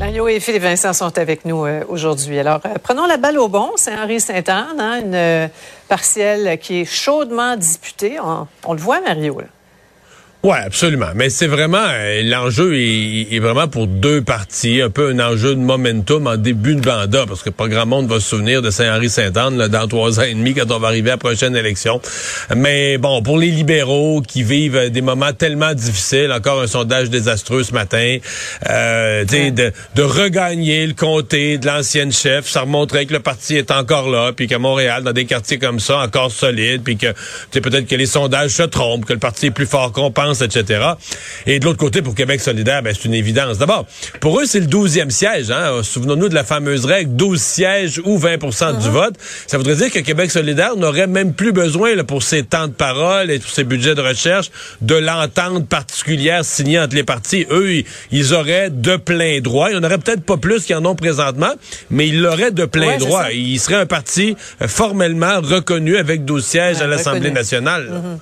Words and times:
Mario 0.00 0.28
et 0.28 0.40
Philippe 0.40 0.62
Vincent 0.62 0.94
sont 0.94 1.18
avec 1.18 1.44
nous 1.44 1.66
euh, 1.66 1.84
aujourd'hui. 1.86 2.38
Alors, 2.38 2.60
euh, 2.64 2.70
prenons 2.82 3.04
la 3.04 3.18
balle 3.18 3.38
au 3.38 3.48
bon. 3.48 3.72
C'est 3.76 3.94
Henri 3.94 4.18
Sainte-Anne, 4.18 4.80
hein, 4.80 5.02
une 5.04 5.14
euh, 5.14 5.46
partielle 5.88 6.58
qui 6.58 6.80
est 6.80 6.84
chaudement 6.86 7.54
disputée. 7.54 8.16
On, 8.18 8.72
le 8.72 8.78
voit, 8.78 9.02
Mario. 9.02 9.42
Ouais, 10.42 10.56
absolument. 10.56 11.10
Mais 11.14 11.28
c'est 11.28 11.46
vraiment 11.46 11.84
euh, 11.86 12.22
l'enjeu 12.22 12.74
est, 12.74 13.28
est, 13.30 13.38
vraiment 13.40 13.68
pour 13.68 13.86
deux 13.86 14.22
parties, 14.22 14.80
un 14.80 14.88
peu 14.88 15.10
un 15.10 15.18
enjeu 15.18 15.54
de 15.54 15.60
momentum 15.60 16.26
en 16.26 16.38
début 16.38 16.76
de 16.76 16.88
mandat, 16.88 17.26
parce 17.26 17.42
que 17.42 17.50
pas 17.50 17.68
grand 17.68 17.84
monde 17.84 18.08
va 18.08 18.20
se 18.20 18.30
souvenir 18.30 18.62
de 18.62 18.70
Saint-Henri-Sainte-Anne 18.70 19.68
dans 19.68 19.86
trois 19.86 20.18
ans 20.18 20.22
et 20.22 20.32
demi 20.32 20.54
quand 20.54 20.70
on 20.70 20.78
va 20.78 20.88
arriver 20.88 21.10
à 21.10 21.14
la 21.14 21.18
prochaine 21.18 21.54
élection. 21.54 22.00
Mais 22.56 22.96
bon, 22.96 23.20
pour 23.20 23.36
les 23.36 23.48
libéraux 23.48 24.22
qui 24.26 24.42
vivent 24.42 24.88
des 24.88 25.02
moments 25.02 25.34
tellement 25.34 25.74
difficiles, 25.74 26.32
encore 26.32 26.62
un 26.62 26.66
sondage 26.66 27.10
désastreux 27.10 27.62
ce 27.62 27.74
matin, 27.74 28.16
euh, 28.70 29.26
de, 29.26 29.72
de 29.94 30.02
regagner 30.02 30.86
le 30.86 30.94
comté 30.94 31.58
de 31.58 31.66
l'ancienne 31.66 32.12
chef, 32.12 32.48
ça 32.48 32.62
remontrait 32.62 33.04
que 33.04 33.12
le 33.12 33.20
parti 33.20 33.56
est 33.56 33.70
encore 33.70 34.08
là, 34.08 34.32
puis 34.34 34.46
qu'à 34.46 34.58
Montréal, 34.58 35.02
dans 35.02 35.12
des 35.12 35.26
quartiers 35.26 35.58
comme 35.58 35.80
ça, 35.80 35.98
encore 35.98 36.32
solide, 36.32 36.80
puis 36.82 36.96
que 36.96 37.12
peut-être 37.52 37.86
que 37.86 37.96
les 37.96 38.06
sondages 38.06 38.52
se 38.52 38.62
trompent, 38.62 39.04
que 39.04 39.12
le 39.12 39.18
parti 39.18 39.46
est 39.46 39.50
plus 39.50 39.66
fort 39.66 39.92
qu'on 39.92 40.10
pense 40.10 40.29
etc. 40.34 40.82
Et 41.46 41.58
de 41.58 41.64
l'autre 41.64 41.78
côté, 41.78 42.02
pour 42.02 42.14
Québec 42.14 42.40
solidaire, 42.40 42.82
ben, 42.82 42.94
c'est 42.94 43.06
une 43.06 43.14
évidence. 43.14 43.58
D'abord, 43.58 43.86
pour 44.20 44.40
eux, 44.40 44.46
c'est 44.46 44.60
le 44.60 44.66
12e 44.66 45.10
siège. 45.10 45.50
Hein? 45.50 45.82
Souvenons-nous 45.82 46.28
de 46.28 46.34
la 46.34 46.44
fameuse 46.44 46.84
règle 46.84 47.14
12 47.16 47.40
sièges 47.40 48.00
ou 48.04 48.18
20 48.18 48.36
uh-huh. 48.36 48.82
du 48.82 48.90
vote. 48.90 49.14
Ça 49.46 49.56
voudrait 49.56 49.76
dire 49.76 49.90
que 49.90 49.98
Québec 49.98 50.30
solidaire 50.30 50.76
n'aurait 50.76 51.06
même 51.06 51.34
plus 51.34 51.52
besoin 51.52 51.94
là, 51.94 52.04
pour 52.04 52.22
ses 52.22 52.42
temps 52.42 52.68
de 52.68 52.72
parole 52.72 53.30
et 53.30 53.38
pour 53.38 53.50
ses 53.50 53.64
budgets 53.64 53.94
de 53.94 54.00
recherche 54.00 54.50
de 54.80 54.94
l'entente 54.94 55.68
particulière 55.68 56.44
signée 56.44 56.78
entre 56.78 56.94
les 56.94 57.04
partis. 57.04 57.46
Eux, 57.50 57.82
ils 58.10 58.34
auraient 58.34 58.70
de 58.70 58.96
plein 58.96 59.40
droit. 59.40 59.70
Il 59.70 59.78
n'y 59.78 59.80
en 59.80 59.84
aurait 59.84 59.98
peut-être 59.98 60.22
pas 60.22 60.36
plus 60.36 60.64
qu'ils 60.64 60.76
en 60.76 60.84
ont 60.84 60.94
présentement, 60.94 61.52
mais 61.90 62.08
ils 62.08 62.20
l'auraient 62.20 62.50
de 62.50 62.64
plein 62.64 62.88
ouais, 62.88 62.98
droit. 62.98 63.30
Ils 63.32 63.58
seraient 63.58 63.76
un 63.76 63.86
parti 63.86 64.36
euh, 64.62 64.68
formellement 64.68 65.40
reconnu 65.40 65.96
avec 65.96 66.24
12 66.24 66.44
sièges 66.44 66.76
ouais, 66.78 66.82
à 66.82 66.86
l'Assemblée 66.86 67.30
nationale. 67.30 68.20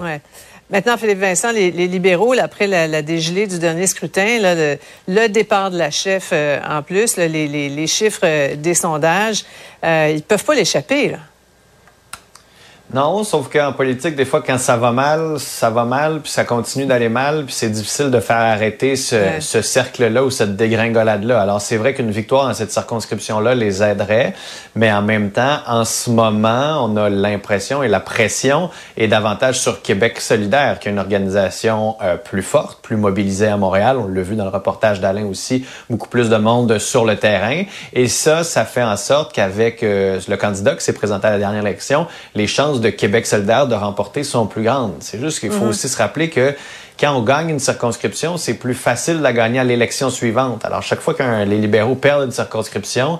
Ouais. 0.00 0.20
Maintenant, 0.68 0.96
Philippe 0.96 1.18
Vincent, 1.18 1.52
les, 1.52 1.70
libéraux, 1.70 2.34
après 2.40 2.66
la, 2.66 3.00
dégelée 3.00 3.46
du 3.46 3.60
dernier 3.60 3.86
scrutin, 3.86 4.38
le, 5.06 5.28
départ 5.28 5.70
de 5.70 5.78
la 5.78 5.92
chef 5.92 6.30
euh, 6.32 6.58
en 6.68 6.82
plus, 6.82 7.16
les, 7.16 7.86
chiffres 7.86 8.22
euh, 8.24 8.56
des 8.56 8.74
sondages, 8.74 9.44
euh, 9.84 10.12
ils 10.12 10.22
peuvent 10.22 10.44
pas 10.44 10.56
l'échapper. 10.56 11.14
Non, 12.94 13.24
sauf 13.24 13.48
qu'en 13.52 13.72
politique, 13.72 14.14
des 14.14 14.24
fois, 14.24 14.42
quand 14.46 14.58
ça 14.58 14.76
va 14.76 14.92
mal, 14.92 15.40
ça 15.40 15.70
va 15.70 15.84
mal, 15.84 16.20
puis 16.20 16.30
ça 16.30 16.44
continue 16.44 16.86
d'aller 16.86 17.08
mal, 17.08 17.44
puis 17.44 17.52
c'est 17.52 17.68
difficile 17.68 18.12
de 18.12 18.20
faire 18.20 18.36
arrêter 18.36 18.94
ce, 18.94 19.16
ouais. 19.16 19.40
ce 19.40 19.60
cercle-là 19.60 20.22
ou 20.22 20.30
cette 20.30 20.54
dégringolade-là. 20.54 21.40
Alors, 21.40 21.60
c'est 21.60 21.78
vrai 21.78 21.94
qu'une 21.94 22.12
victoire 22.12 22.46
dans 22.46 22.54
cette 22.54 22.70
circonscription-là 22.70 23.56
les 23.56 23.82
aiderait, 23.82 24.34
mais 24.76 24.92
en 24.92 25.02
même 25.02 25.32
temps, 25.32 25.58
en 25.66 25.84
ce 25.84 26.10
moment, 26.10 26.84
on 26.84 26.96
a 26.96 27.10
l'impression 27.10 27.82
et 27.82 27.88
la 27.88 27.98
pression 27.98 28.70
est 28.96 29.08
davantage 29.08 29.58
sur 29.58 29.82
Québec 29.82 30.20
solidaire, 30.20 30.78
qui 30.78 30.88
est 30.88 30.92
une 30.92 31.00
organisation 31.00 31.96
euh, 32.02 32.16
plus 32.16 32.42
forte, 32.42 32.82
plus 32.82 32.96
mobilisée 32.96 33.48
à 33.48 33.56
Montréal. 33.56 33.96
On 33.98 34.06
l'a 34.06 34.22
vu 34.22 34.36
dans 34.36 34.44
le 34.44 34.50
reportage 34.50 35.00
d'Alain 35.00 35.26
aussi, 35.26 35.66
beaucoup 35.90 36.08
plus 36.08 36.28
de 36.28 36.36
monde 36.36 36.78
sur 36.78 37.04
le 37.04 37.16
terrain. 37.16 37.64
Et 37.92 38.06
ça, 38.06 38.44
ça 38.44 38.64
fait 38.64 38.84
en 38.84 38.96
sorte 38.96 39.32
qu'avec 39.32 39.82
euh, 39.82 40.20
le 40.28 40.36
candidat 40.36 40.76
qui 40.76 40.84
s'est 40.84 40.92
présenté 40.92 41.26
à 41.26 41.32
la 41.32 41.38
dernière 41.38 41.62
élection, 41.62 42.06
les 42.36 42.46
chances 42.46 42.75
de 42.80 42.90
Québec 42.90 43.26
solidaire 43.26 43.66
de 43.66 43.74
remporter 43.74 44.24
sont 44.24 44.46
plus 44.46 44.62
grandes. 44.62 44.94
C'est 45.00 45.20
juste 45.20 45.40
qu'il 45.40 45.50
faut 45.50 45.66
mmh. 45.66 45.68
aussi 45.68 45.88
se 45.88 45.96
rappeler 45.96 46.30
que 46.30 46.54
quand 46.98 47.14
on 47.14 47.22
gagne 47.22 47.50
une 47.50 47.58
circonscription, 47.58 48.36
c'est 48.36 48.54
plus 48.54 48.74
facile 48.74 49.18
de 49.18 49.22
la 49.22 49.32
gagner 49.32 49.58
à 49.58 49.64
l'élection 49.64 50.10
suivante. 50.10 50.64
Alors, 50.64 50.82
chaque 50.82 51.00
fois 51.00 51.14
que 51.14 51.44
les 51.44 51.58
libéraux 51.58 51.94
perdent 51.94 52.24
une 52.24 52.30
circonscription, 52.30 53.18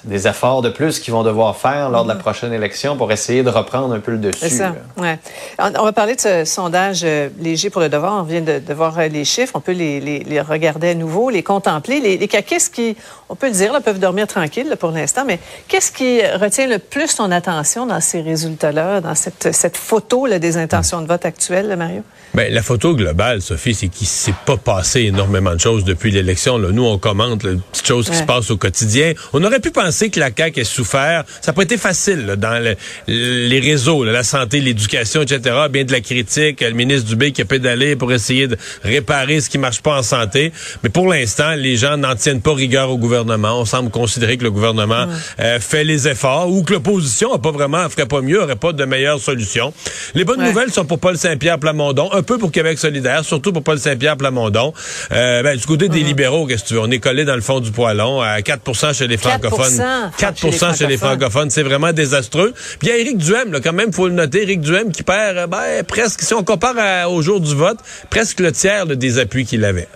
c'est 0.00 0.08
des 0.08 0.28
efforts 0.28 0.62
de 0.62 0.68
plus 0.68 1.00
qu'ils 1.00 1.12
vont 1.12 1.22
devoir 1.22 1.56
faire 1.56 1.90
lors 1.90 2.04
de 2.04 2.08
la 2.08 2.14
prochaine 2.14 2.52
élection 2.52 2.96
pour 2.96 3.10
essayer 3.10 3.42
de 3.42 3.50
reprendre 3.50 3.94
un 3.94 4.00
peu 4.00 4.12
le 4.12 4.18
dessus. 4.18 4.38
C'est 4.40 4.50
ça, 4.50 4.74
ouais. 4.96 5.18
On 5.58 5.84
va 5.84 5.92
parler 5.92 6.14
de 6.14 6.20
ce 6.20 6.44
sondage 6.44 7.00
euh, 7.04 7.28
léger 7.40 7.68
pour 7.70 7.80
le 7.80 7.88
devoir. 7.88 8.14
On 8.14 8.22
vient 8.22 8.40
de, 8.40 8.60
de 8.60 8.74
voir 8.74 8.96
les 9.08 9.24
chiffres. 9.24 9.52
On 9.54 9.60
peut 9.60 9.72
les, 9.72 10.00
les, 10.00 10.20
les, 10.20 10.40
regarder 10.40 10.90
à 10.90 10.94
nouveau, 10.94 11.30
les 11.30 11.42
contempler. 11.42 12.00
Les, 12.00 12.16
les 12.16 12.28
caquistes 12.28 12.72
qui, 12.72 12.96
on 13.28 13.34
peut 13.34 13.48
le 13.48 13.52
dire, 13.54 13.72
là, 13.72 13.80
peuvent 13.80 13.98
dormir 13.98 14.26
tranquilles 14.26 14.68
là, 14.68 14.76
pour 14.76 14.92
l'instant, 14.92 15.24
mais 15.26 15.40
qu'est-ce 15.66 15.90
qui 15.90 16.20
retient 16.26 16.68
le 16.68 16.78
plus 16.78 17.16
ton 17.16 17.30
attention 17.32 17.86
dans 17.86 18.00
ces 18.00 18.20
résultats-là, 18.20 19.00
dans 19.00 19.14
cette, 19.14 19.52
cette 19.52 19.76
photo 19.76 20.26
là, 20.26 20.38
des 20.38 20.56
intentions 20.56 21.02
de 21.02 21.08
vote 21.08 21.24
actuelles, 21.24 21.66
là, 21.66 21.76
Mario? 21.76 22.02
Bien, 22.34 22.48
la 22.50 22.62
photo 22.62 22.94
globale, 22.94 23.40
Sophie, 23.40 23.74
c'est 23.74 23.88
qu'il 23.88 24.06
s'est 24.06 24.34
pas 24.46 24.58
passé 24.58 25.00
énormément 25.00 25.54
de 25.54 25.60
choses 25.60 25.84
depuis 25.84 26.10
l'élection. 26.10 26.58
Nous, 26.58 26.84
on 26.84 26.98
commente 26.98 27.42
les 27.42 27.56
petites 27.56 27.86
choses 27.86 28.10
qui 28.10 28.16
se 28.16 28.22
passent 28.22 28.50
au 28.50 28.58
quotidien. 28.58 29.14
On 29.32 29.42
aurait 29.42 29.60
pu 29.60 29.70
penser 29.70 29.87
que 29.90 30.20
la 30.20 30.30
CAQ 30.36 30.60
ait 30.60 30.64
souffert. 30.64 31.24
Ça 31.40 31.50
n'a 31.50 31.52
pas 31.52 31.62
été 31.62 31.76
facile 31.76 32.26
là, 32.26 32.36
dans 32.36 32.62
le, 32.62 32.76
les 33.06 33.60
réseaux, 33.60 34.04
là, 34.04 34.12
la 34.12 34.22
santé, 34.22 34.60
l'éducation, 34.60 35.22
etc. 35.22 35.56
Bien 35.70 35.84
de 35.84 35.92
la 35.92 36.00
critique, 36.00 36.60
le 36.60 36.70
ministre 36.70 37.08
Dubé 37.08 37.32
qui 37.32 37.42
a 37.42 37.44
pédalé 37.44 37.96
pour 37.96 38.12
essayer 38.12 38.46
de 38.46 38.56
réparer 38.82 39.40
ce 39.40 39.50
qui 39.50 39.58
marche 39.58 39.80
pas 39.82 39.98
en 39.98 40.02
santé. 40.02 40.52
Mais 40.82 40.90
pour 40.90 41.08
l'instant, 41.08 41.54
les 41.54 41.76
gens 41.76 41.96
n'en 41.96 42.14
tiennent 42.14 42.40
pas 42.40 42.54
rigueur 42.54 42.90
au 42.90 42.98
gouvernement. 42.98 43.60
On 43.60 43.64
semble 43.64 43.90
considérer 43.90 44.36
que 44.36 44.44
le 44.44 44.50
gouvernement 44.50 45.06
ouais. 45.06 45.44
euh, 45.44 45.60
fait 45.60 45.84
les 45.84 46.08
efforts 46.08 46.50
ou 46.50 46.62
que 46.62 46.72
l'opposition 46.72 47.32
a 47.32 47.38
pas 47.38 47.50
vraiment 47.50 47.88
ferait 47.88 48.06
pas 48.06 48.20
mieux, 48.20 48.42
aurait 48.42 48.56
pas 48.56 48.72
de 48.72 48.84
meilleure 48.84 49.20
solution. 49.20 49.72
Les 50.14 50.24
bonnes 50.24 50.40
ouais. 50.40 50.48
nouvelles 50.48 50.72
sont 50.72 50.84
pour 50.84 50.98
Paul 50.98 51.16
Saint-Pierre 51.16 51.58
Plamondon, 51.58 52.10
un 52.12 52.22
peu 52.22 52.38
pour 52.38 52.52
Québec 52.52 52.78
solidaire, 52.78 53.24
surtout 53.24 53.52
pour 53.52 53.62
Paul 53.62 53.78
Saint-Pierre 53.78 54.16
Plamondon. 54.16 54.72
Euh, 55.12 55.42
ben, 55.42 55.56
du 55.56 55.66
côté 55.66 55.88
des 55.88 56.00
libéraux, 56.00 56.46
qu'est-ce 56.46 56.64
que 56.64 56.68
tu 56.68 56.74
veux, 56.74 56.80
on 56.80 56.90
est 56.90 56.98
collé 56.98 57.24
dans 57.24 57.34
le 57.34 57.40
fond 57.40 57.60
du 57.60 57.70
poilon 57.70 58.20
à 58.20 58.40
4% 58.40 58.94
chez 58.94 59.06
les 59.06 59.16
francophones. 59.16 59.77
4, 60.18 60.74
chez, 60.76 60.86
les, 60.86 60.96
francophones. 60.96 61.50
C'est 61.50 61.62
vraiment 61.62 61.92
désastreux. 61.92 62.52
Puis 62.78 62.88
il 62.88 62.88
y 62.88 62.92
a 62.92 62.96
Éric 62.98 63.18
Duhem, 63.18 63.52
là, 63.52 63.60
quand 63.60 63.72
même, 63.72 63.92
faut 63.92 64.08
le 64.08 64.14
noter, 64.14 64.42
Éric 64.42 64.60
Duhem 64.60 64.92
qui 64.92 65.02
perd 65.02 65.48
ben, 65.48 65.84
presque, 65.84 66.22
si 66.22 66.34
on 66.34 66.44
compare 66.44 66.74
à, 66.78 67.08
au 67.08 67.22
jour 67.22 67.40
du 67.40 67.54
vote, 67.54 67.78
presque 68.10 68.40
le 68.40 68.52
tiers 68.52 68.86
là, 68.86 68.94
des 68.94 69.18
appuis 69.18 69.44
qu'il 69.44 69.64
avait. 69.64 69.88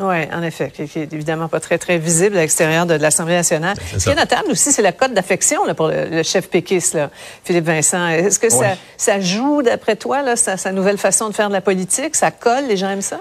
Oui, 0.00 0.16
en 0.32 0.42
effet, 0.42 0.70
qui, 0.74 0.86
qui, 0.88 1.00
est 1.00 1.12
évidemment 1.12 1.48
pas 1.48 1.58
très, 1.58 1.76
très 1.76 1.98
visible 1.98 2.36
à 2.36 2.40
l'extérieur 2.40 2.86
de, 2.86 2.96
de 2.96 3.02
l'Assemblée 3.02 3.34
nationale. 3.34 3.76
Ce 3.96 4.04
qui 4.04 4.10
est 4.10 4.14
notable 4.14 4.50
aussi, 4.50 4.70
c'est 4.70 4.82
la 4.82 4.92
cote 4.92 5.12
d'affection 5.12 5.62
pour 5.74 5.88
le, 5.88 6.04
le, 6.04 6.22
chef 6.22 6.48
péquiste, 6.48 6.94
là, 6.94 7.10
Philippe 7.42 7.64
Vincent. 7.64 8.06
Est-ce 8.08 8.38
que 8.38 8.48
ça, 8.48 8.76
ça, 8.96 9.20
joue, 9.20 9.62
d'après 9.62 9.96
toi, 9.96 10.22
là, 10.22 10.36
sa, 10.36 10.56
sa, 10.56 10.70
nouvelle 10.70 10.98
façon 10.98 11.28
de 11.28 11.34
faire 11.34 11.48
de 11.48 11.54
la 11.54 11.60
politique? 11.60 12.14
Ça 12.14 12.30
colle? 12.30 12.66
Les 12.68 12.76
gens 12.76 12.90
aiment 12.90 13.02
ça? 13.02 13.18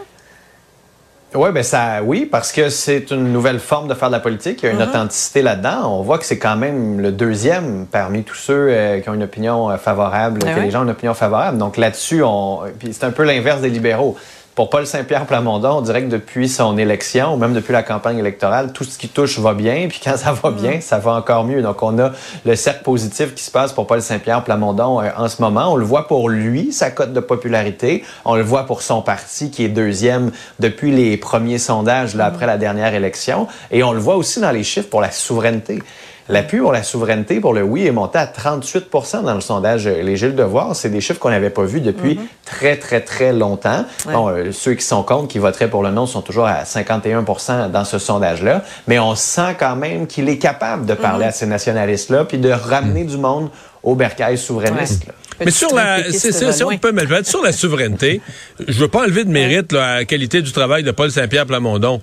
Oui, 1.35 1.49
ben 1.51 1.63
ça, 1.63 2.01
oui, 2.03 2.25
parce 2.25 2.53
que 2.53 2.69
c'est 2.69 3.11
une 3.11 3.33
nouvelle 3.33 3.59
forme 3.59 3.89
de 3.89 3.93
faire 3.93 4.07
de 4.07 4.13
la 4.13 4.21
politique. 4.21 4.63
Il 4.63 4.67
y 4.67 4.69
a 4.69 4.71
une 4.71 4.77
mm 4.77 4.81
-hmm. 4.81 4.89
authenticité 4.89 5.41
là-dedans. 5.41 5.99
On 5.99 6.01
voit 6.01 6.19
que 6.19 6.25
c'est 6.25 6.39
quand 6.39 6.55
même 6.55 7.01
le 7.01 7.11
deuxième 7.11 7.85
parmi 7.91 8.23
tous 8.23 8.35
ceux 8.35 8.67
euh, 8.69 8.99
qui 9.01 9.09
ont 9.09 9.13
une 9.13 9.23
opinion 9.23 9.69
euh, 9.69 9.77
favorable, 9.77 10.39
ah 10.43 10.53
que 10.53 10.59
oui? 10.59 10.65
les 10.65 10.71
gens 10.71 10.81
ont 10.81 10.85
une 10.85 10.91
opinion 10.99 11.13
favorable. 11.13 11.57
Donc 11.57 11.75
là-dessus, 11.75 12.23
on... 12.23 12.61
c'est 12.91 13.03
un 13.03 13.11
peu 13.11 13.23
l'inverse 13.23 13.61
des 13.61 13.69
libéraux 13.69 14.15
pour 14.57 14.71
Paul 14.71 14.87
Saint-Pierre 14.87 15.27
Plamondon, 15.27 15.77
on 15.77 15.81
dirait 15.81 16.01
que 16.01 16.09
depuis 16.09 16.49
son 16.49 16.79
élection, 16.79 17.35
ou 17.35 17.37
même 17.37 17.53
depuis 17.53 17.73
la 17.73 17.83
campagne 17.83 18.17
électorale, 18.17 18.73
tout 18.73 18.85
ce 18.85 18.97
qui 18.97 19.07
touche 19.07 19.37
va 19.37 19.53
bien. 19.53 19.85
Puis 19.87 20.01
quand 20.03 20.17
ça 20.17 20.31
va 20.31 20.49
bien, 20.49 20.81
ça 20.81 20.97
va 20.97 21.11
encore 21.11 21.43
mieux. 21.43 21.61
Donc, 21.61 21.83
on 21.83 21.99
a 21.99 22.09
le 22.43 22.55
cercle 22.55 22.81
positif 22.81 23.35
qui 23.35 23.43
se 23.43 23.51
passe 23.51 23.71
pour 23.71 23.85
Paul 23.85 24.01
Saint-Pierre 24.01 24.43
Plamondon 24.43 24.99
euh, 24.99 25.09
en 25.15 25.27
ce 25.27 25.43
moment. 25.43 25.73
On 25.73 25.75
le 25.75 25.85
voit 25.85 26.07
pour 26.07 26.27
lui, 26.27 26.73
sa 26.73 26.89
cote 26.89 27.13
de 27.13 27.19
popularité. 27.19 28.03
On 28.25 28.35
le 28.35 28.41
voit 28.41 28.65
pour 28.65 28.81
son 28.81 29.03
parti 29.03 29.51
qui 29.51 29.63
est 29.63 29.69
deuxième 29.69 30.31
depuis 30.57 30.89
les 30.89 31.17
premiers 31.17 31.59
sondages 31.59 32.15
là, 32.15 32.25
après 32.25 32.47
la 32.47 32.57
dernière 32.57 32.95
élection. 32.95 33.47
Et 33.69 33.83
on 33.83 33.93
le 33.93 33.99
voit 33.99 34.15
aussi 34.15 34.39
dans 34.39 34.49
les 34.49 34.63
chiffres 34.63 34.89
pour 34.89 35.01
la 35.01 35.11
souveraineté. 35.11 35.83
L'appui 36.29 36.59
pour 36.59 36.73
la 36.73 36.83
souveraineté 36.83 37.39
pour 37.39 37.53
le 37.53 37.61
oui 37.63 37.87
est 37.87 37.91
monté 37.91 38.17
à 38.19 38.25
38% 38.25 39.23
dans 39.23 39.33
le 39.33 39.39
sondage 39.41 39.87
Les 39.87 40.17
Gilles 40.17 40.35
Devoir. 40.35 40.75
C'est 40.75 40.89
des 40.89 40.99
chiffres 40.99 41.19
qu'on 41.19 41.29
n'avait 41.29 41.49
pas 41.49 41.63
vus 41.63 41.79
depuis 41.79 42.15
Mhm. 42.15 42.25
très, 42.45 42.75
très, 42.77 42.99
très 43.01 43.31
longtemps. 43.31 43.85
Bon, 44.11 44.27
euh, 44.29 44.51
ceux 44.51 44.73
qui 44.73 44.83
sont 44.83 45.03
contre, 45.03 45.29
qui 45.29 45.39
voteraient 45.39 45.69
pour 45.69 45.83
le 45.83 45.91
non, 45.91 46.05
sont 46.05 46.21
toujours 46.21 46.45
à 46.47 46.65
51% 46.65 47.69
dans 47.69 47.85
ce 47.85 47.97
sondage-là. 47.97 48.63
Mais 48.87 48.99
on 48.99 49.15
sent 49.15 49.55
quand 49.57 49.75
même 49.77 50.05
qu'il 50.07 50.27
est 50.27 50.37
capable 50.37 50.85
de 50.85 50.93
parler 50.95 51.23
Mhm. 51.25 51.29
à 51.29 51.31
ces 51.31 51.45
nationalistes-là 51.45 52.25
puis 52.25 52.37
de 52.39 52.49
ramener 52.51 53.05
du 53.05 53.17
monde 53.17 53.49
au 53.83 53.95
bercail 53.95 54.37
souverainiste. 54.37 55.07
là. 55.07 55.13
Mais 55.45 55.51
sur 55.51 55.73
la, 55.73 56.11
c'est- 56.11 56.31
si 56.51 56.63
on 56.63 56.75
peut 56.77 56.91
me 56.91 57.03
le 57.03 57.07
mettre, 57.07 57.27
sur 57.29 57.43
la 57.43 57.51
souveraineté, 57.51 58.21
je 58.67 58.79
veux 58.79 58.87
pas 58.87 59.03
enlever 59.03 59.23
de 59.23 59.29
mérite 59.29 59.71
là, 59.71 59.85
à 59.85 59.95
la 59.97 60.05
qualité 60.05 60.41
du 60.41 60.51
travail 60.51 60.81
de 60.83 60.89
Paul 60.91 61.11
Saint-Pierre 61.11 61.45
Plamondon. 61.45 62.01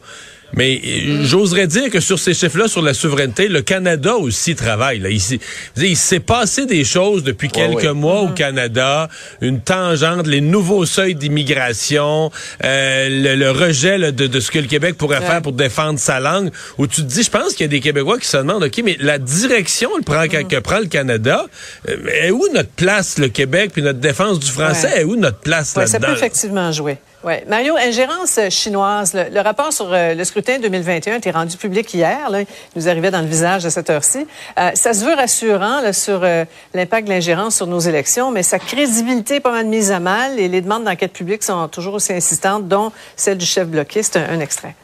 Mais 0.57 0.81
euh, 0.85 1.25
j'oserais 1.25 1.67
dire 1.67 1.91
que 1.91 2.01
sur 2.01 2.19
ces 2.19 2.35
chiffres-là, 2.35 2.69
sur 2.69 2.83
la 2.83 2.95
souveraineté, 2.95 3.49
le 3.49 3.63
Canada 3.63 4.15
aussi 4.17 4.55
travaille. 4.55 4.99
Là. 5.01 5.11
Il, 5.11 5.21
s'est- 5.21 5.41
il 5.77 5.97
s'est 5.97 6.21
passé 6.21 6.67
des 6.67 6.85
choses 6.85 7.23
depuis 7.25 7.49
quelques 7.49 7.83
oui. 7.83 7.95
mois 7.95 8.21
au 8.23 8.29
Canada, 8.29 9.09
une 9.41 9.61
tangente, 9.61 10.27
les 10.27 10.41
nouveaux 10.41 10.87
seuils 10.87 11.15
d'immigration, 11.15 12.31
euh, 12.65 13.09
le, 13.09 13.35
le 13.37 13.51
rejet 13.51 13.99
là, 13.99 14.13
de, 14.13 14.27
de 14.27 14.41
ce 14.41 14.51
que 14.51 14.59
le 14.59 14.67
Québec 14.67 14.97
pourrait 14.97 15.21
faire 15.21 15.43
pour 15.43 15.53
défendre 15.53 15.99
sa 15.99 16.21
langue, 16.21 16.51
où 16.79 16.87
tu 16.87 17.03
te 17.03 17.07
dis, 17.07 17.23
je 17.23 17.31
pense 17.31 17.55
qu'il 17.55 17.63
y 17.63 17.65
a 17.65 17.69
des 17.69 17.81
Québécois 17.81 18.19
qui 18.19 18.27
se 18.29 18.37
demandent, 18.37 18.63
OK, 18.65 18.81
mais 18.85 18.97
la 19.01 19.19
direction 19.19 19.91
le 19.97 20.03
prend, 20.03 20.27
que, 20.29 20.43
que 20.43 20.61
prend 20.61 20.79
le 20.79 20.87
Canada, 20.87 21.47
euh, 21.89 21.97
est 22.23 22.31
où 22.31 22.47
notre 22.53 22.71
place, 22.71 23.19
le 23.19 23.29
Québec, 23.29 23.71
puis 23.73 23.83
notre 23.83 23.99
défense 24.01 24.39
du 24.41 24.51
français, 24.51 24.89
Ouais. 24.95 25.01
est 25.01 25.05
où 25.05 25.17
notre 25.17 25.39
place 25.39 25.75
Ouais, 25.77 25.87
ça 25.87 25.95
là-dedans? 25.99 26.13
peut 26.13 26.19
effectivement 26.19 26.71
jouer. 26.73 26.99
Ouais. 27.25 27.43
Mario, 27.49 27.75
ingérence 27.79 28.39
chinoise. 28.51 29.15
Le, 29.15 29.35
le 29.35 29.41
rapport 29.41 29.73
sur 29.73 29.91
euh, 29.91 30.13
le 30.13 30.25
scrutin 30.25 30.59
2021 30.59 31.15
a 31.15 31.17
été 31.17 31.31
rendu 31.31 31.57
public 31.57 31.95
hier. 31.95 32.29
Là. 32.29 32.43
Il 32.43 32.47
nous 32.77 32.87
arrivait 32.87 33.11
dans 33.11 33.23
le 33.23 33.27
visage 33.27 33.65
à 33.65 33.71
cette 33.71 33.89
heure-ci. 33.89 34.27
Euh, 34.59 34.73
ça 34.75 34.93
se 34.93 35.07
veut 35.07 35.15
rassurant 35.15 35.91
sur 35.95 36.21
euh, 36.23 36.45
l'impact 36.75 37.09
de 37.09 37.13
l'ingérence 37.15 37.57
sur 37.57 37.67
nos 37.67 37.79
élections, 37.79 38.31
mais 38.31 38.43
sa 38.43 38.59
crédibilité 38.59 39.37
est 39.37 39.41
pas 39.41 39.53
mal 39.53 39.65
mise 39.65 39.91
à 39.91 40.01
mal 40.01 40.39
et 40.39 40.49
les 40.49 40.61
demandes 40.61 40.85
d'enquête 40.85 41.15
publique 41.15 41.43
sont 41.43 41.67
toujours 41.69 41.95
aussi 41.95 42.13
insistantes, 42.13 42.69
dont 42.69 42.93
celle 43.17 43.39
du 43.39 43.47
chef 43.47 43.69
bloquiste. 43.69 44.17
Un, 44.17 44.29
un 44.29 44.41
extrait. 44.41 44.75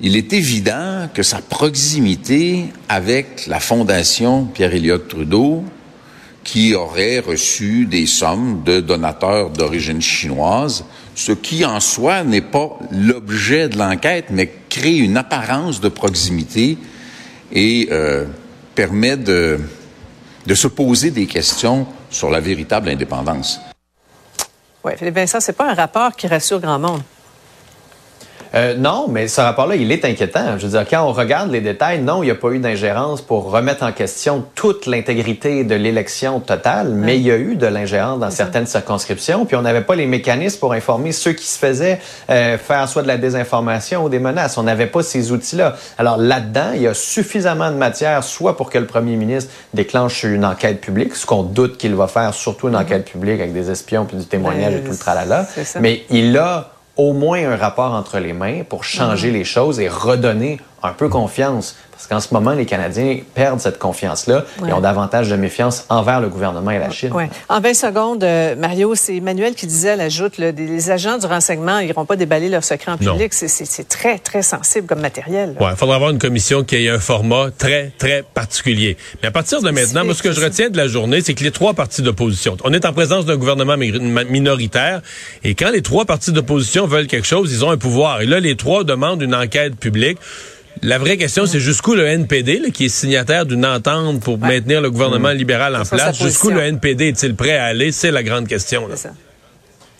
Il 0.00 0.16
est 0.16 0.32
évident 0.32 1.08
que 1.12 1.24
sa 1.24 1.38
proximité 1.38 2.66
avec 2.88 3.48
la 3.48 3.58
Fondation 3.58 4.44
Pierre-Éliott 4.44 5.08
Trudeau, 5.08 5.64
qui 6.44 6.74
aurait 6.74 7.20
reçu 7.20 7.86
des 7.86 8.06
sommes 8.06 8.62
de 8.64 8.80
donateurs 8.80 9.50
d'origine 9.50 10.00
chinoise, 10.00 10.84
ce 11.14 11.32
qui 11.32 11.64
en 11.64 11.80
soi 11.80 12.24
n'est 12.24 12.40
pas 12.40 12.78
l'objet 12.90 13.68
de 13.68 13.76
l'enquête, 13.76 14.26
mais 14.30 14.52
crée 14.68 14.96
une 14.96 15.16
apparence 15.16 15.80
de 15.80 15.88
proximité 15.88 16.78
et 17.52 17.88
euh, 17.90 18.26
permet 18.74 19.16
de, 19.16 19.58
de 20.46 20.54
se 20.54 20.68
poser 20.68 21.10
des 21.10 21.26
questions 21.26 21.86
sur 22.10 22.30
la 22.30 22.40
véritable 22.40 22.88
indépendance. 22.88 23.60
Oui, 24.84 24.92
Philippe 24.96 25.16
Vincent, 25.16 25.40
c'est 25.40 25.56
pas 25.56 25.70
un 25.70 25.74
rapport 25.74 26.14
qui 26.16 26.26
rassure 26.26 26.60
grand 26.60 26.78
monde. 26.78 27.02
Euh, 28.54 28.74
non, 28.76 29.06
mais 29.08 29.28
ce 29.28 29.40
rapport-là, 29.40 29.76
il 29.76 29.90
est 29.92 30.04
inquiétant. 30.04 30.58
Je 30.58 30.66
veux 30.66 30.72
dire, 30.72 30.86
quand 30.88 31.02
on 31.04 31.12
regarde 31.12 31.50
les 31.50 31.60
détails, 31.60 32.00
non, 32.00 32.22
il 32.22 32.26
n'y 32.26 32.32
a 32.32 32.34
pas 32.34 32.50
eu 32.50 32.58
d'ingérence 32.58 33.20
pour 33.20 33.50
remettre 33.50 33.82
en 33.82 33.92
question 33.92 34.44
toute 34.54 34.86
l'intégrité 34.86 35.64
de 35.64 35.74
l'élection 35.74 36.40
totale, 36.40 36.88
mais 36.94 37.16
il 37.16 37.22
y 37.22 37.30
a 37.30 37.36
eu 37.36 37.56
de 37.56 37.66
l'ingérence 37.66 38.20
dans 38.20 38.30
certaines 38.30 38.66
circonscriptions, 38.66 39.44
puis 39.44 39.56
on 39.56 39.62
n'avait 39.62 39.82
pas 39.82 39.94
les 39.94 40.06
mécanismes 40.06 40.58
pour 40.58 40.72
informer 40.72 41.12
ceux 41.12 41.32
qui 41.32 41.46
se 41.46 41.58
faisaient 41.58 42.00
euh, 42.30 42.58
faire 42.58 42.88
soit 42.88 43.02
de 43.02 43.08
la 43.08 43.18
désinformation 43.18 44.04
ou 44.04 44.08
des 44.08 44.18
menaces. 44.18 44.58
On 44.58 44.62
n'avait 44.62 44.86
pas 44.86 45.02
ces 45.02 45.32
outils-là. 45.32 45.76
Alors 45.98 46.16
là-dedans, 46.16 46.70
il 46.74 46.82
y 46.82 46.86
a 46.86 46.94
suffisamment 46.94 47.70
de 47.70 47.76
matière, 47.76 48.24
soit 48.24 48.56
pour 48.56 48.70
que 48.70 48.78
le 48.78 48.86
premier 48.86 49.16
ministre 49.16 49.52
déclenche 49.74 50.24
une 50.24 50.44
enquête 50.44 50.80
publique, 50.80 51.14
ce 51.14 51.26
qu'on 51.26 51.42
doute 51.42 51.76
qu'il 51.76 51.94
va 51.94 52.08
faire, 52.08 52.34
surtout 52.34 52.68
une 52.68 52.76
enquête 52.76 53.04
publique 53.04 53.40
avec 53.40 53.52
des 53.52 53.70
espions 53.70 54.04
puis 54.04 54.16
du 54.16 54.26
témoignage 54.26 54.72
Ben, 54.72 54.80
et 54.80 54.84
tout 54.84 54.92
le 54.92 54.98
tralala. 54.98 55.46
Mais 55.80 56.02
il 56.10 56.36
a 56.36 56.70
au 56.98 57.12
moins 57.12 57.48
un 57.48 57.56
rapport 57.56 57.92
entre 57.94 58.18
les 58.18 58.32
mains 58.32 58.64
pour 58.68 58.84
changer 58.84 59.30
les 59.30 59.44
choses 59.44 59.78
et 59.80 59.88
redonner 59.88 60.58
un 60.82 60.92
peu 60.92 61.08
confiance. 61.08 61.76
Parce 61.92 62.06
qu'en 62.06 62.20
ce 62.20 62.32
moment, 62.32 62.52
les 62.52 62.64
Canadiens 62.64 63.18
perdent 63.34 63.58
cette 63.58 63.80
confiance-là 63.80 64.44
Ouais. 64.62 64.68
et 64.68 64.72
ont 64.72 64.80
davantage 64.80 65.28
de 65.28 65.34
méfiance 65.34 65.84
envers 65.88 66.20
le 66.20 66.28
gouvernement 66.28 66.70
et 66.70 66.78
la 66.78 66.90
Chine. 66.90 67.12
Ouais. 67.12 67.28
En 67.48 67.60
20 67.60 67.74
secondes, 67.74 68.22
euh, 68.22 68.54
Mario, 68.54 68.94
c'est 68.94 69.16
Emmanuel 69.16 69.56
qui 69.56 69.66
disait 69.66 69.90
à 69.90 69.96
la 69.96 70.08
joute, 70.08 70.38
là, 70.38 70.52
des- 70.52 70.66
les 70.68 70.90
agents 70.92 71.18
du 71.18 71.26
renseignement 71.26 71.80
n'iront 71.80 72.04
pas 72.04 72.14
déballer 72.14 72.48
leurs 72.48 72.62
secrets 72.62 72.92
en 72.92 72.98
public. 72.98 73.34
C'est- 73.34 73.88
très, 73.88 74.18
très 74.20 74.42
sensible 74.42 74.86
comme 74.86 75.00
matériel. 75.00 75.56
Ouais, 75.60 75.70
il 75.72 75.76
faudra 75.76 75.96
avoir 75.96 76.10
une 76.10 76.20
commission 76.20 76.62
qui 76.62 76.76
ait 76.76 76.88
un 76.88 77.00
format 77.00 77.46
très, 77.58 77.90
très 77.98 78.22
particulier. 78.22 78.96
Mais 79.22 79.28
à 79.28 79.32
partir 79.32 79.60
de 79.60 79.70
maintenant, 79.70 80.04
moi, 80.04 80.14
ce 80.14 80.22
que 80.22 80.30
je 80.30 80.40
retiens 80.40 80.70
de 80.70 80.76
la 80.76 80.86
journée, 80.86 81.20
c'est 81.20 81.34
que 81.34 81.42
les 81.42 81.50
trois 81.50 81.74
partis 81.74 82.02
d'opposition, 82.02 82.56
on 82.62 82.72
est 82.72 82.84
en 82.84 82.92
présence 82.92 83.24
d'un 83.24 83.36
gouvernement 83.36 83.76
minoritaire, 83.76 85.02
et 85.42 85.54
quand 85.56 85.70
les 85.70 85.82
trois 85.82 86.04
partis 86.04 86.30
d'opposition 86.32 86.86
veulent 86.86 87.06
quelque 87.08 87.26
chose, 87.26 87.52
ils 87.52 87.64
ont 87.64 87.70
un 87.70 87.76
pouvoir. 87.76 88.20
Et 88.20 88.26
là, 88.26 88.38
les 88.40 88.56
trois 88.56 88.84
demandent 88.84 89.22
une 89.22 89.34
enquête 89.34 89.76
publique. 89.76 90.18
La 90.82 90.98
vraie 90.98 91.16
question, 91.16 91.46
c'est 91.46 91.60
jusqu'où 91.60 91.94
le 91.94 92.06
NPD, 92.06 92.58
là, 92.58 92.70
qui 92.70 92.86
est 92.86 92.88
signataire 92.88 93.46
d'une 93.46 93.64
entente 93.66 94.20
pour 94.20 94.38
maintenir 94.38 94.80
le 94.80 94.90
gouvernement 94.90 95.30
libéral 95.30 95.74
en 95.76 95.84
place, 95.84 96.18
jusqu'où 96.22 96.50
le. 96.50 96.60
NPD 96.60 97.08
est-il 97.08 97.34
prêt 97.34 97.56
à 97.56 97.64
aller? 97.66 97.92
C'est 97.92 98.10
la 98.10 98.22
grande 98.22 98.46
question. 98.46 98.86
C'est 98.90 98.96
ça. 98.96 99.10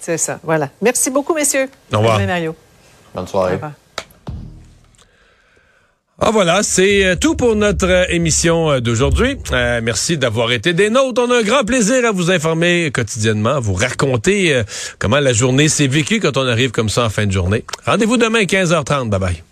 C'est 0.01 0.19
ça. 0.19 0.41
Voilà. 0.43 0.71
Merci 0.81 1.11
beaucoup, 1.11 1.35
messieurs. 1.35 1.69
Au 1.93 1.99
revoir. 1.99 2.21
Mario. 2.27 2.55
Bonne 3.15 3.25
Au 3.25 3.27
soirée. 3.27 3.55
revoir. 3.55 3.73
Ah 6.21 6.31
voilà, 6.33 6.65
c'est 6.65 7.05
euh, 7.07 7.15
tout 7.15 7.37
pour 7.37 7.55
notre 7.55 7.87
euh, 7.87 8.05
émission 8.09 8.73
euh, 8.73 8.81
d'aujourd'hui. 8.81 9.37
Euh, 9.53 9.81
merci 9.83 10.19
d'avoir 10.19 10.51
été 10.51 10.73
des 10.73 10.91
nôtres. 10.91 11.23
On 11.25 11.31
a 11.31 11.39
un 11.39 11.43
grand 11.43 11.63
plaisir 11.65 12.05
à 12.05 12.11
vous 12.11 12.33
informer 12.33 12.91
quotidiennement, 12.93 13.51
à 13.57 13.61
vous 13.61 13.75
raconter 13.75 14.53
euh, 14.53 14.65
comment 14.99 15.21
la 15.21 15.33
journée 15.33 15.69
s'est 15.69 15.87
vécue 15.87 16.19
quand 16.19 16.37
on 16.37 16.47
arrive 16.49 16.73
comme 16.73 16.89
ça 16.89 17.05
en 17.05 17.11
fin 17.11 17.25
de 17.27 17.31
journée. 17.33 17.65
Rendez-vous 17.87 18.17
demain 18.17 18.43
15h30. 18.43 19.09
Bye 19.11 19.21
bye. 19.21 19.43